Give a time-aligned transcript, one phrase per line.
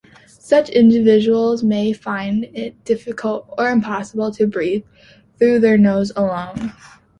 [0.39, 4.83] Such individuals may find it difficult or impossible to breathe
[5.37, 6.73] through their nose alone.